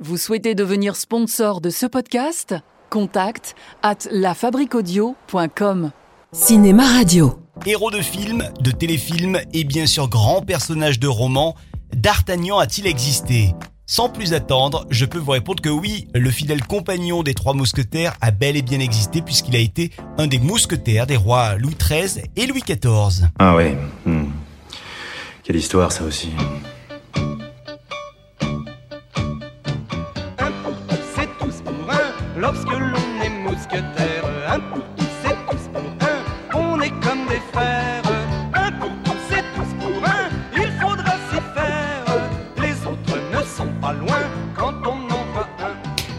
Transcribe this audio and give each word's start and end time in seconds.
Vous 0.00 0.16
souhaitez 0.16 0.54
devenir 0.54 0.94
sponsor 0.94 1.60
de 1.60 1.70
ce 1.70 1.84
podcast? 1.84 2.54
Contact 2.88 3.56
à 3.82 3.94
lafabriquaudio.com. 4.12 5.90
Cinéma 6.30 6.86
Radio. 6.86 7.40
Héros 7.66 7.90
de 7.90 8.00
films, 8.00 8.44
de 8.60 8.70
téléfilms 8.70 9.40
et 9.52 9.64
bien 9.64 9.86
sûr 9.86 10.08
grand 10.08 10.42
personnage 10.42 11.00
de 11.00 11.08
roman, 11.08 11.56
D'Artagnan 11.92 12.58
a-t-il 12.58 12.86
existé? 12.86 13.56
Sans 13.86 14.08
plus 14.08 14.34
attendre, 14.34 14.86
je 14.88 15.04
peux 15.04 15.18
vous 15.18 15.32
répondre 15.32 15.60
que 15.60 15.68
oui, 15.68 16.06
le 16.14 16.30
fidèle 16.30 16.64
compagnon 16.64 17.24
des 17.24 17.34
trois 17.34 17.54
mousquetaires 17.54 18.14
a 18.20 18.30
bel 18.30 18.56
et 18.56 18.62
bien 18.62 18.78
existé 18.78 19.20
puisqu'il 19.20 19.56
a 19.56 19.60
été 19.60 19.90
un 20.16 20.28
des 20.28 20.38
mousquetaires 20.38 21.08
des 21.08 21.16
rois 21.16 21.56
Louis 21.56 21.74
XIII 21.74 22.22
et 22.36 22.46
Louis 22.46 22.62
XIV. 22.64 23.30
Ah 23.40 23.56
ouais. 23.56 23.76
hmm. 24.06 24.26
Quelle 25.42 25.56
histoire 25.56 25.90
ça 25.90 26.04
aussi. 26.04 26.28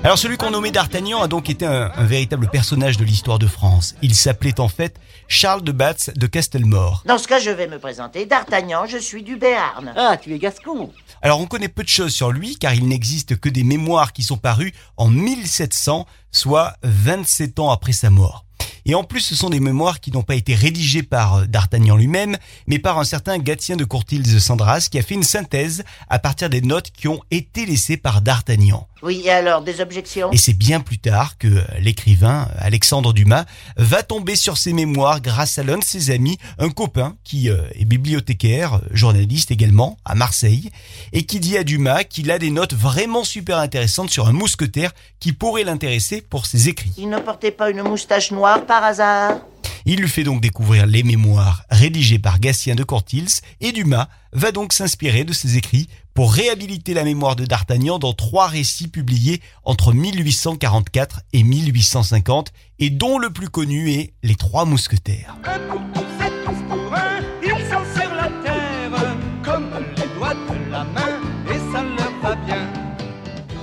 Alors 0.09 0.17
celui 0.17 0.37
qu'on 0.37 0.49
nommait 0.49 0.71
D'Artagnan 0.71 1.21
a 1.21 1.27
donc 1.27 1.51
été 1.51 1.67
un, 1.67 1.91
un 1.93 2.03
véritable 2.03 2.47
personnage 2.47 2.97
de 2.97 3.05
l'histoire 3.05 3.37
de 3.37 3.45
France. 3.45 3.93
Il 4.01 4.15
s'appelait 4.15 4.59
en 4.59 4.67
fait 4.67 4.99
Charles 5.27 5.61
de 5.61 5.71
Batz 5.71 6.09
de 6.15 6.25
Castelmore. 6.25 7.03
Dans 7.05 7.19
ce 7.19 7.27
cas, 7.27 7.37
je 7.37 7.51
vais 7.51 7.67
me 7.67 7.77
présenter. 7.77 8.25
D'Artagnan, 8.25 8.87
je 8.87 8.97
suis 8.97 9.21
du 9.21 9.35
Béarn. 9.35 9.93
Ah, 9.95 10.17
tu 10.17 10.33
es 10.33 10.39
gascon. 10.39 10.91
Alors 11.21 11.39
on 11.39 11.45
connaît 11.45 11.67
peu 11.67 11.83
de 11.83 11.89
choses 11.89 12.11
sur 12.11 12.31
lui 12.31 12.57
car 12.57 12.73
il 12.73 12.87
n'existe 12.87 13.39
que 13.39 13.49
des 13.49 13.63
mémoires 13.63 14.11
qui 14.11 14.23
sont 14.23 14.37
parues 14.37 14.73
en 14.97 15.09
1700, 15.09 16.07
soit 16.31 16.73
27 16.81 17.59
ans 17.59 17.69
après 17.69 17.93
sa 17.93 18.09
mort. 18.09 18.45
Et 18.85 18.95
en 18.95 19.03
plus, 19.03 19.19
ce 19.19 19.35
sont 19.35 19.51
des 19.51 19.59
mémoires 19.59 19.99
qui 19.99 20.11
n'ont 20.11 20.23
pas 20.23 20.33
été 20.33 20.55
rédigées 20.55 21.03
par 21.03 21.35
euh, 21.35 21.45
D'Artagnan 21.45 21.95
lui-même, 21.95 22.37
mais 22.65 22.79
par 22.79 22.97
un 22.97 23.03
certain 23.03 23.37
Gatien 23.37 23.75
de 23.75 23.85
Courtils 23.85 24.23
de 24.23 24.39
Sandras 24.39 24.87
qui 24.89 24.97
a 24.97 25.03
fait 25.03 25.13
une 25.13 25.21
synthèse 25.21 25.83
à 26.09 26.17
partir 26.17 26.49
des 26.49 26.61
notes 26.61 26.89
qui 26.89 27.07
ont 27.07 27.21
été 27.29 27.67
laissées 27.67 27.97
par 27.97 28.23
D'Artagnan. 28.23 28.87
Oui, 29.01 29.21
et 29.25 29.31
alors, 29.31 29.61
des 29.61 29.81
objections? 29.81 30.31
Et 30.31 30.37
c'est 30.37 30.53
bien 30.53 30.81
plus 30.81 30.99
tard 30.99 31.37
que 31.37 31.47
l'écrivain 31.79 32.47
Alexandre 32.57 33.13
Dumas 33.13 33.45
va 33.77 34.03
tomber 34.03 34.35
sur 34.35 34.57
ses 34.57 34.73
mémoires 34.73 35.21
grâce 35.21 35.57
à 35.57 35.63
l'un 35.63 35.77
de 35.77 35.83
ses 35.83 36.11
amis, 36.11 36.37
un 36.57 36.69
copain 36.69 37.15
qui 37.23 37.49
euh, 37.49 37.61
est 37.75 37.85
bibliothécaire, 37.85 38.81
journaliste 38.91 39.51
également, 39.51 39.97
à 40.05 40.15
Marseille, 40.15 40.69
et 41.13 41.23
qui 41.23 41.39
dit 41.39 41.57
à 41.57 41.63
Dumas 41.63 42.03
qu'il 42.03 42.29
a 42.31 42.39
des 42.39 42.51
notes 42.51 42.73
vraiment 42.73 43.23
super 43.23 43.57
intéressantes 43.57 44.09
sur 44.09 44.27
un 44.27 44.33
mousquetaire 44.33 44.91
qui 45.19 45.33
pourrait 45.33 45.63
l'intéresser 45.63 46.21
pour 46.21 46.45
ses 46.45 46.69
écrits. 46.69 46.91
Il 46.97 47.09
ne 47.09 47.19
portait 47.19 47.51
pas 47.51 47.69
une 47.69 47.83
moustache 47.83 48.31
noire 48.31 48.65
par 48.65 48.83
hasard? 48.83 49.37
Il 49.85 49.99
lui 49.99 50.09
fait 50.09 50.23
donc 50.23 50.41
découvrir 50.41 50.85
les 50.85 51.03
mémoires 51.03 51.63
rédigées 51.69 52.19
par 52.19 52.39
Gatien 52.39 52.75
de 52.75 52.83
Courtils 52.83 53.41
et 53.61 53.71
Dumas 53.71 54.07
va 54.33 54.51
donc 54.51 54.73
s'inspirer 54.73 55.23
de 55.23 55.33
ses 55.33 55.57
écrits 55.57 55.89
pour 56.13 56.33
réhabiliter 56.33 56.93
la 56.93 57.03
mémoire 57.03 57.35
de 57.35 57.45
D'Artagnan 57.45 57.97
dans 57.97 58.13
trois 58.13 58.47
récits 58.47 58.87
publiés 58.89 59.41
entre 59.63 59.93
1844 59.93 61.21
et 61.33 61.43
1850 61.43 62.51
et 62.79 62.89
dont 62.89 63.17
le 63.17 63.29
plus 63.29 63.49
connu 63.49 63.91
est 63.91 64.13
Les 64.23 64.35
Trois 64.35 64.65
Mousquetaires. 64.65 65.37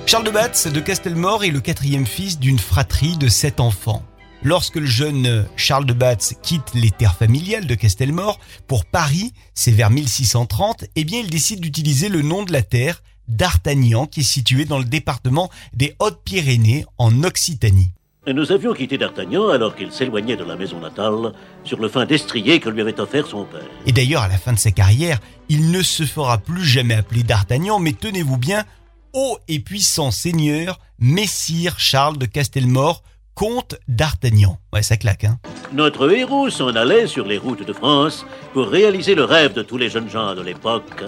Charles 0.07 0.25
de 0.25 0.31
Batz 0.31 0.67
de 0.69 0.81
Castelmore 0.81 1.45
est 1.45 1.51
le 1.51 1.61
quatrième 1.61 2.07
fils 2.07 2.39
d'une 2.39 2.59
fratrie 2.59 3.17
de 3.17 3.29
sept 3.29 3.61
enfants. 3.61 4.03
Lorsque 4.43 4.77
le 4.77 4.87
jeune 4.87 5.47
Charles 5.57 5.87
de 5.87 5.93
Batz 5.93 6.35
quitte 6.43 6.75
les 6.75 6.91
terres 6.91 7.17
familiales 7.17 7.67
de 7.67 7.75
Castelmore 7.75 8.39
pour 8.67 8.85
Paris, 8.85 9.33
c'est 9.55 9.73
vers 9.73 9.91
1630, 9.91 10.85
eh 10.95 11.05
bien 11.05 11.21
il 11.21 11.31
décide 11.31 11.61
d'utiliser 11.61 12.09
le 12.09 12.23
nom 12.23 12.45
de 12.45 12.53
la 12.53 12.63
terre 12.63 13.03
d'Artagnan 13.29 14.07
qui 14.07 14.21
est 14.21 14.25
situé 14.25 14.65
dans 14.65 14.79
le 14.79 14.85
département 14.85 15.51
des 15.73 15.97
Hautes-Pyrénées 15.99 16.85
en 16.99 17.25
Occitanie. 17.25 17.93
Nous 18.29 18.51
avions 18.51 18.73
quitté 18.73 18.99
D'Artagnan 18.99 19.51
alors 19.51 19.77
qu'il 19.77 19.93
s'éloignait 19.93 20.37
de 20.37 20.43
la 20.43 20.57
maison 20.57 20.81
natale 20.81 21.33
sur 21.63 21.79
le 21.79 21.89
fin 21.89 22.07
destrier 22.07 22.59
que 22.59 22.69
lui 22.69 22.81
avait 22.81 22.99
offert 22.99 23.27
son 23.27 23.45
père. 23.45 23.63
Et 23.87 23.93
d'ailleurs, 23.93 24.23
à 24.23 24.29
la 24.29 24.37
fin 24.37 24.53
de 24.53 24.59
sa 24.59 24.73
carrière, 24.73 25.21
il 25.49 25.71
ne 25.71 25.81
se 25.81 26.03
fera 26.03 26.39
plus 26.39 26.65
jamais 26.65 26.95
appeler 26.95 27.23
d'Artagnan, 27.23 27.79
mais 27.79 27.93
tenez-vous 27.93 28.37
bien, 28.37 28.65
haut 29.13 29.39
et 29.47 29.61
puissant 29.61 30.11
seigneur, 30.11 30.81
Messire 30.99 31.79
Charles 31.79 32.19
de 32.19 32.27
Castelmore, 32.27 33.05
comte 33.37 33.77
d'Artagnan. 33.87 34.59
Ouais, 34.73 34.83
ça 34.83 34.97
claque, 34.97 35.25
hein. 35.25 35.39
Notre 35.73 36.11
héros 36.11 36.49
s'en 36.51 36.75
allait 36.75 37.07
sur 37.07 37.27
les 37.27 37.39
routes 37.39 37.65
de 37.65 37.73
France 37.73 38.27
pour 38.55 38.67
réaliser 38.67 39.15
le 39.15 39.25
rêve 39.25 39.53
de 39.53 39.63
tous 39.63 39.77
les 39.77 39.91
jeunes 39.91 40.09
gens 40.09 40.35
de 40.35 40.41
l'époque, 40.41 41.05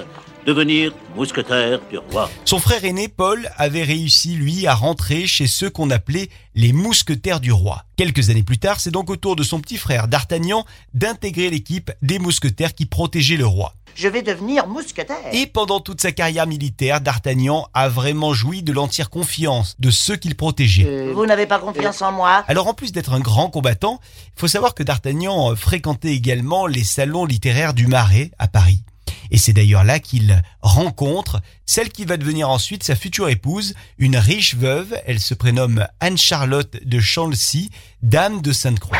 devenir 0.48 0.92
mousquetaire 1.14 1.78
du 1.90 1.98
roi. 1.98 2.30
Son 2.46 2.58
frère 2.58 2.82
aîné, 2.82 3.08
Paul, 3.08 3.50
avait 3.58 3.82
réussi, 3.82 4.30
lui, 4.30 4.66
à 4.66 4.74
rentrer 4.74 5.26
chez 5.26 5.46
ceux 5.46 5.68
qu'on 5.68 5.90
appelait 5.90 6.30
les 6.54 6.72
mousquetaires 6.72 7.40
du 7.40 7.52
roi. 7.52 7.84
Quelques 7.96 8.30
années 8.30 8.42
plus 8.42 8.56
tard, 8.56 8.80
c'est 8.80 8.90
donc 8.90 9.10
au 9.10 9.16
tour 9.16 9.36
de 9.36 9.42
son 9.42 9.60
petit 9.60 9.76
frère, 9.76 10.08
d'Artagnan, 10.08 10.64
d'intégrer 10.94 11.50
l'équipe 11.50 11.92
des 12.00 12.18
mousquetaires 12.18 12.74
qui 12.74 12.86
protégeaient 12.86 13.36
le 13.36 13.44
roi. 13.44 13.74
Je 13.94 14.08
vais 14.08 14.22
devenir 14.22 14.66
mousquetaire. 14.66 15.16
Et 15.32 15.46
pendant 15.46 15.80
toute 15.80 16.00
sa 16.00 16.12
carrière 16.12 16.46
militaire, 16.46 17.02
D'Artagnan 17.02 17.68
a 17.74 17.90
vraiment 17.90 18.32
joui 18.32 18.62
de 18.62 18.72
l'entière 18.72 19.10
confiance 19.10 19.76
de 19.78 19.90
ceux 19.90 20.16
qu'il 20.16 20.34
protégeait. 20.34 20.86
Euh, 20.86 21.12
Vous 21.14 21.26
n'avez 21.26 21.46
pas 21.46 21.58
confiance 21.58 22.00
en 22.00 22.12
moi 22.12 22.42
Alors 22.48 22.68
en 22.68 22.74
plus 22.74 22.92
d'être 22.92 23.12
un 23.12 23.20
grand 23.20 23.50
combattant, 23.50 24.00
il 24.36 24.40
faut 24.40 24.48
savoir 24.48 24.74
que 24.74 24.82
D'Artagnan 24.82 25.54
fréquentait 25.56 26.14
également 26.14 26.66
les 26.66 26.84
salons 26.84 27.26
littéraires 27.26 27.74
du 27.74 27.86
Marais 27.86 28.30
à 28.38 28.48
Paris. 28.48 28.82
Et 29.30 29.38
c'est 29.38 29.52
d'ailleurs 29.52 29.84
là 29.84 29.98
qu'il 30.00 30.42
rencontre 30.62 31.40
celle 31.66 31.90
qui 31.90 32.04
va 32.04 32.16
devenir 32.16 32.48
ensuite 32.48 32.82
sa 32.82 32.96
future 32.96 33.28
épouse, 33.28 33.74
une 33.98 34.16
riche 34.16 34.54
veuve, 34.54 34.98
elle 35.06 35.20
se 35.20 35.34
prénomme 35.34 35.86
Anne-Charlotte 36.00 36.78
de 36.84 37.00
Chancy, 37.00 37.70
dame 38.02 38.40
de 38.40 38.52
Sainte-Croix. 38.52 38.98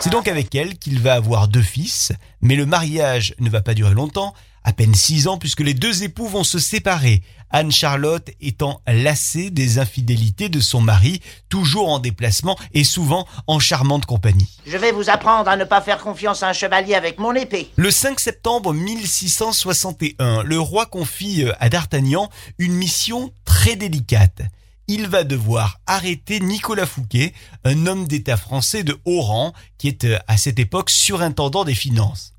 C'est 0.00 0.10
donc 0.10 0.28
avec 0.28 0.54
elle 0.54 0.78
qu'il 0.78 1.00
va 1.00 1.14
avoir 1.14 1.48
deux 1.48 1.62
fils, 1.62 2.12
mais 2.40 2.56
le 2.56 2.66
mariage 2.66 3.34
ne 3.38 3.50
va 3.50 3.60
pas 3.60 3.74
durer 3.74 3.94
longtemps, 3.94 4.34
à 4.64 4.72
peine 4.72 4.94
six 4.94 5.28
ans 5.28 5.38
puisque 5.38 5.60
les 5.60 5.74
deux 5.74 6.02
époux 6.02 6.26
vont 6.26 6.42
se 6.42 6.58
séparer, 6.58 7.22
Anne-Charlotte 7.50 8.28
étant 8.40 8.80
lassée 8.86 9.50
des 9.50 9.78
infidélités 9.78 10.48
de 10.48 10.58
son 10.58 10.80
mari, 10.80 11.20
toujours 11.48 11.88
en 11.88 11.98
déplacement 11.98 12.58
et 12.72 12.82
souvent 12.82 13.26
en 13.46 13.58
charmante 13.58 14.06
compagnie. 14.06 14.58
Je 14.66 14.76
vais 14.76 14.92
vous 14.92 15.08
apprendre 15.10 15.48
à 15.48 15.56
ne 15.56 15.64
pas 15.64 15.80
faire 15.80 15.98
confiance 15.98 16.42
à 16.42 16.48
un 16.48 16.52
chevalier 16.52 16.94
avec 16.94 17.18
mon 17.18 17.34
épée. 17.34 17.70
Le 17.76 17.90
5 17.90 18.18
septembre 18.18 18.74
1661, 18.74 20.42
le 20.42 20.58
roi 20.58 20.86
confie 20.86 21.44
à 21.60 21.68
D'Artagnan 21.68 22.28
une 22.58 22.74
mission 22.74 23.32
très 23.44 23.76
délicate. 23.76 24.42
Il 24.88 25.08
va 25.08 25.24
devoir 25.24 25.80
arrêter 25.86 26.38
Nicolas 26.38 26.86
Fouquet, 26.86 27.32
un 27.64 27.86
homme 27.86 28.06
d'État 28.06 28.36
français 28.36 28.84
de 28.84 28.96
haut 29.04 29.20
rang 29.20 29.52
qui 29.78 29.88
est 29.88 30.04
euh, 30.04 30.18
à 30.28 30.36
cette 30.36 30.60
époque 30.60 30.90
surintendant 30.90 31.64
des 31.64 31.74
finances. 31.74 32.34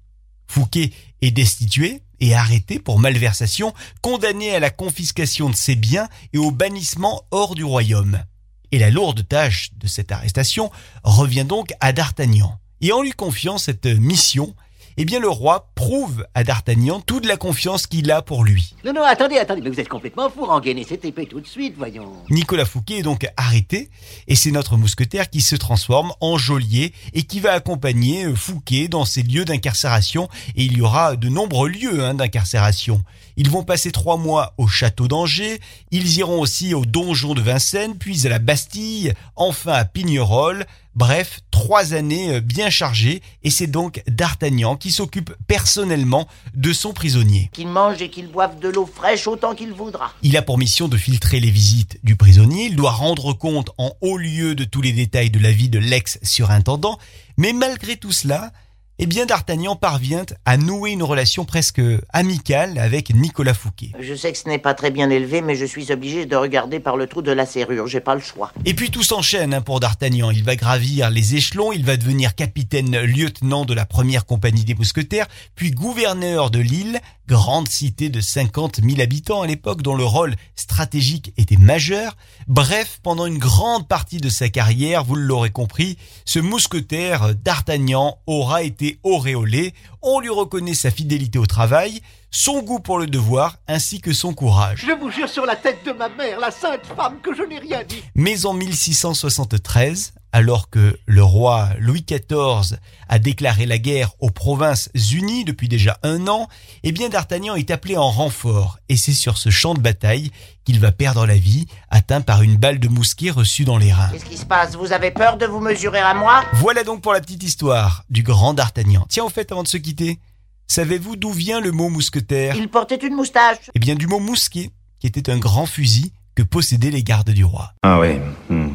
Fouquet 0.48 0.92
est 1.22 1.32
destitué 1.32 2.04
et 2.22 2.34
arrêté 2.34 2.80
pour 2.80 3.00
malversation, 3.00 3.74
condamné 4.02 4.56
à 4.56 4.62
la 4.62 4.70
confiscation 4.70 5.50
de 5.50 5.56
ses 5.58 5.76
biens 5.76 6.08
et 6.32 6.38
au 6.38 6.52
bannissement 6.52 7.24
hors 7.32 7.54
du 7.54 7.66
royaume. 7.66 8.24
Et 8.72 8.80
la 8.80 8.92
lourde 8.92 9.28
tâche 9.28 9.72
de 9.76 9.88
cette 9.88 10.14
arrestation 10.14 10.72
revient 11.04 11.46
donc 11.46 11.74
à 11.82 11.92
D'Artagnan. 11.92 12.60
Et 12.80 12.94
en 12.94 13.02
lui 13.02 13.12
confiant 13.12 13.58
cette 13.58 13.86
mission, 13.86 14.56
eh 14.98 15.06
bien 15.06 15.20
le 15.20 15.30
roi 15.30 15.70
prouve 15.76 16.26
à 16.34 16.44
D'Artagnan 16.44 17.00
toute 17.00 17.26
la 17.26 17.38
confiance 17.38 17.86
qu'il 17.88 18.12
a 18.12 18.22
pour 18.22 18.44
lui. 18.44 18.74
Non, 18.84 18.94
non, 18.94 19.04
attendez, 19.04 19.38
attendez, 19.38 19.62
mais 19.62 19.70
vous 19.70 19.80
êtes 19.80 19.88
complètement 19.88 20.30
fou, 20.30 20.46
rengainer 20.46 20.84
cette 20.84 21.06
épée 21.06 21.28
tout 21.28 21.40
de 21.40 21.48
suite, 21.48 21.76
voyons. 21.78 22.12
Nicolas 22.30 22.66
Fouquet 22.66 23.00
est 23.00 23.04
donc 23.04 23.28
arrêté 23.38 23.90
et 24.28 24.36
c'est 24.36 24.52
notre 24.52 24.76
mousquetaire 24.76 25.30
qui 25.30 25.42
se 25.42 25.56
transforme 25.56 26.14
en 26.20 26.38
geôlier 26.38 26.94
et 27.14 27.24
qui 27.24 27.40
va 27.40 27.54
accompagner 27.54 28.26
euh, 28.26 28.36
Fouquet 28.36 28.88
dans 28.88 29.06
ses 29.06 29.24
lieux 29.24 29.46
d'incarcération 29.46 30.30
et 30.56 30.64
il 30.64 30.78
y 30.78 30.82
aura 30.82 31.16
de 31.16 31.30
nombreux 31.30 31.70
lieux 31.70 32.04
hein, 32.04 32.16
d'incarcération. 32.16 33.04
Ils 33.36 33.52
vont 33.52 33.64
passer 33.64 33.92
trois 33.92 34.18
mois 34.18 34.54
au 34.58 34.68
château 34.68 35.08
d'Angers, 35.08 35.60
ils 35.92 36.18
iront 36.18 36.42
aussi 36.42 36.74
au 36.74 36.86
donjon 36.86 37.36
de 37.36 37.42
Vincennes, 37.42 37.96
puis 37.98 38.26
à 38.26 38.30
la 38.30 38.40
Bastille, 38.40 39.14
enfin 39.36 39.74
à 39.74 39.86
Pignerol. 39.86 40.66
Bref, 40.98 41.42
trois 41.52 41.94
années 41.94 42.34
euh, 42.34 42.42
bien 42.42 42.72
chargées 42.72 43.22
et 43.44 43.52
c'est 43.52 43.68
donc 43.68 44.02
D'Artagnan 44.08 44.76
qui 44.76 44.90
s'occupe 44.90 45.32
personnellement 45.46 46.28
de 46.56 46.74
son 46.74 46.92
prisonnier. 46.92 47.52
Qu'il 47.54 47.68
mange 47.68 48.02
et 48.02 48.10
qu'il 48.10 48.26
boive 48.26 48.58
de 48.58 48.68
l'eau 48.68 48.88
fraîche 48.88 49.28
autant 49.28 49.54
qu'il 49.54 49.74
voudra. 49.74 50.12
Il 50.24 50.36
a 50.38 50.42
pour 50.42 50.58
mission 50.58 50.88
de 50.88 50.98
filtrer 50.98 51.40
les 51.40 51.52
visites 51.52 52.00
du 52.04 52.16
prisonnier, 52.16 52.66
il 52.66 52.76
doit 52.76 52.90
rendre 52.90 53.34
compte 53.34 53.70
en 53.78 53.92
haut 54.02 54.18
lieu 54.18 54.56
de 54.56 54.64
tous 54.64 54.82
les 54.82 54.92
détails 54.92 55.30
de 55.30 55.38
la 55.38 55.52
vie 55.52 55.70
de 55.70 55.78
l'ex-surintendant, 55.78 56.98
mais 57.38 57.54
malgré 57.54 57.98
tout 57.98 58.12
cela, 58.12 58.52
eh 59.00 59.06
bien 59.06 59.26
D'Artagnan 59.26 59.76
parvient 59.76 60.26
à 60.46 60.58
nouer 60.58 60.92
une 60.92 61.04
relation 61.04 61.46
presque 61.46 61.82
amicale 62.14 62.80
avec 62.80 63.14
Nicolas 63.14 63.54
Fouquet. 63.54 63.92
Je 64.00 64.16
sais 64.16 64.32
que 64.32 64.38
ce 64.38 64.48
n'est 64.48 64.58
pas 64.58 64.74
très 64.74 64.90
bien 64.90 65.10
élevé, 65.10 65.42
mais 65.42 65.56
je 65.56 65.66
suis 65.66 65.92
obligé 65.92 66.26
de 66.26 66.36
regarder 66.36 66.80
par 66.80 66.98
le 66.98 67.06
trou 67.06 67.22
de 67.22 67.32
la 67.32 67.46
serrure. 67.46 67.88
J'ai 67.88 68.00
pas 68.00 68.16
le 68.16 68.22
choix. 68.22 68.52
Et 68.66 68.74
puis 68.74 68.90
tout 68.90 69.04
s'enchaîne 69.04 69.54
hein, 69.54 69.62
pour 69.62 69.80
D'Artagnan. 69.80 70.32
Il 70.32 70.44
va 70.44 70.56
gravir 70.56 71.12
les 71.12 71.36
échelons, 71.36 71.72
il 71.72 71.86
va 71.86 71.96
devenir 71.98 72.34
capitaine 72.34 73.00
lieutenant 73.02 73.66
de 73.66 73.74
la 73.74 73.86
première 73.86 74.26
compagnie 74.26 74.66
des 74.66 74.74
mousquetaires, 74.74 75.28
puis 75.56 75.72
gouverneur 75.72 76.50
de 76.50 76.60
Lille, 76.60 77.00
grande 77.28 77.68
cité 77.68 78.10
de 78.10 78.22
50 78.22 78.80
000 78.84 79.02
habitants 79.02 79.42
à 79.42 79.48
l'époque 79.48 79.82
dont 79.82 79.96
le 79.96 80.06
rôle 80.06 80.36
stratégique 80.56 81.34
était 81.38 81.58
majeur. 81.58 82.16
Bref, 82.48 83.00
pendant 83.04 83.26
une 83.26 83.38
grande 83.38 83.88
partie 83.88 84.18
de 84.18 84.30
sa 84.30 84.50
carrière, 84.50 85.04
vous 85.04 85.16
l'aurez 85.16 85.50
compris, 85.50 85.98
ce 86.26 86.40
mousquetaire 86.40 87.36
d'Artagnan 87.36 88.18
aura 88.26 88.64
été 88.64 88.87
auréolé, 89.04 89.74
on 90.02 90.20
lui 90.20 90.30
reconnaît 90.30 90.74
sa 90.74 90.92
fidélité 90.92 91.40
au 91.40 91.46
travail, 91.46 92.02
son 92.32 92.62
goût 92.62 92.80
pour 92.80 93.00
le 93.00 93.08
devoir 93.08 93.58
ainsi 93.68 94.02
que 94.02 94.14
son 94.14 94.34
courage. 94.34 94.84
Je 94.86 94.92
vous 94.92 95.10
jure 95.10 95.30
sur 95.30 95.46
la 95.46 95.56
tête 95.56 95.86
de 95.86 95.92
ma 95.92 96.10
mère, 96.10 96.40
la 96.40 96.52
sainte 96.52 96.86
femme, 96.96 97.20
que 97.22 97.36
je 97.36 97.44
n'ai 97.44 97.60
rien 97.60 97.84
dit. 97.84 98.04
Mais 98.16 98.46
en 98.46 98.54
1673, 98.54 100.14
alors 100.38 100.70
que 100.70 101.00
le 101.08 101.24
roi 101.24 101.70
Louis 101.80 102.06
XIV 102.08 102.78
a 103.10 103.18
déclaré 103.18 103.66
la 103.66 103.80
guerre 103.80 104.12
aux 104.20 104.30
provinces 104.30 104.92
unies 104.94 105.46
depuis 105.46 105.68
déjà 105.68 105.98
un 106.04 106.28
an, 106.28 106.48
eh 106.84 106.92
bien 106.92 107.10
D'Artagnan 107.10 107.56
est 107.56 107.72
appelé 107.72 107.98
en 107.98 108.12
renfort 108.12 108.78
et 108.88 108.98
c'est 108.98 109.14
sur 109.14 109.40
ce 109.40 109.50
champ 109.50 109.74
de 109.74 109.80
bataille 109.80 110.30
qu'il 110.64 110.80
va 110.80 110.92
perdre 110.92 111.26
la 111.26 111.38
vie, 111.38 111.66
atteint 111.90 112.22
par 112.22 112.44
une 112.44 112.56
balle 112.56 112.78
de 112.78 112.88
mousquet 112.88 113.32
reçue 113.32 113.66
dans 113.66 113.80
les 113.80 113.92
reins. 113.92 114.10
Qu'est-ce 114.12 114.26
qui 114.26 114.38
se 114.38 114.46
passe? 114.46 114.76
Vous 114.76 114.92
avez 114.92 115.10
peur 115.10 115.38
de 115.38 115.48
vous 115.48 115.60
mesurer 115.60 116.02
à 116.02 116.14
moi? 116.14 116.44
Voilà 116.54 116.84
donc 116.84 117.02
pour 117.02 117.14
la 117.14 117.20
petite 117.22 117.42
histoire 117.42 118.04
du 118.12 118.22
grand 118.22 118.54
D'Artagnan. 118.54 119.08
Tiens, 119.10 119.24
au 119.24 119.30
fait, 119.30 119.52
avant 119.52 119.64
de 119.64 119.68
se 119.68 119.78
quitter, 119.78 120.20
savez-vous 120.68 121.16
d'où 121.16 121.32
vient 121.32 121.62
le 121.62 121.72
mot 121.72 121.90
mousquetaire? 121.90 122.56
Il 122.56 122.68
portait 122.68 122.98
une 122.98 123.16
moustache. 123.16 123.58
Eh 123.74 123.80
bien 123.80 123.96
du 123.96 124.06
mot 124.06 124.20
mousquet, 124.20 124.70
qui 125.00 125.08
était 125.08 125.32
un 125.32 125.40
grand 125.40 125.66
fusil 125.66 126.12
que 126.36 126.44
possédaient 126.44 126.92
les 126.92 127.02
gardes 127.02 127.32
du 127.32 127.44
roi. 127.44 127.74
Ah 127.82 127.98
ouais. 127.98 128.22
hmm. 128.52 128.70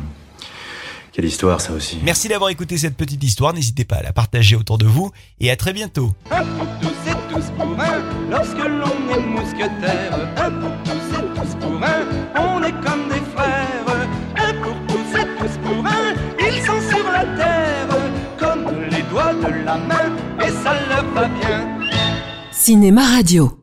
Quelle 1.12 1.26
histoire, 1.26 1.60
ça 1.60 1.74
aussi. 1.74 1.98
Merci 2.02 2.28
d'avoir 2.28 2.48
écouté 2.48 2.78
cette 2.78 2.96
petite 2.96 3.22
histoire, 3.22 3.52
n'hésitez 3.52 3.84
pas 3.84 3.96
à 3.96 4.02
la 4.02 4.14
partager 4.14 4.56
autour 4.56 4.78
de 4.78 4.86
vous 4.86 5.10
et 5.40 5.50
à 5.50 5.56
très 5.56 5.74
bientôt. 5.74 6.10
Un 6.30 6.42
pour 6.42 6.66
tous 6.80 7.10
et 7.10 7.34
tous 7.34 7.50
pour 7.50 7.78
un, 7.78 8.02
lorsque 8.30 8.56
l'on 8.56 9.14
est 9.14 9.20
mousquetaire. 9.20 10.18
Un 10.38 10.50
pour 10.50 10.70
tous 10.84 11.18
et 11.18 11.34
tous 11.34 11.54
pour 11.60 11.82
un, 11.84 12.40
on 12.40 12.62
est 12.62 12.72
comme 12.80 13.08
des 13.10 13.20
frères. 13.34 14.08
Un 14.36 14.54
pour 14.62 14.74
tous 14.86 15.18
et 15.18 15.26
tous 15.38 15.58
pour 15.58 15.86
un, 15.86 16.14
ils 16.40 16.62
sont 16.64 16.80
sur 16.96 17.12
la 17.12 17.24
terre, 17.36 17.88
comme 18.38 18.64
les 18.90 19.02
doigts 19.02 19.34
de 19.34 19.64
la 19.66 19.76
main, 19.76 20.16
et 20.40 20.50
ça 20.64 20.74
leur 20.88 21.04
va 21.12 21.28
bien. 21.28 21.78
Cinéma 22.52 23.04
Radio. 23.16 23.61